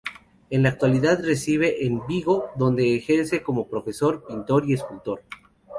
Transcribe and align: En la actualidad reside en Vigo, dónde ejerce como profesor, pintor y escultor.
En 0.49 0.63
la 0.63 0.69
actualidad 0.69 1.23
reside 1.23 1.85
en 1.85 2.01
Vigo, 2.07 2.45
dónde 2.55 2.95
ejerce 2.95 3.43
como 3.43 3.67
profesor, 3.67 4.25
pintor 4.25 4.67
y 4.67 4.73
escultor. 4.73 5.21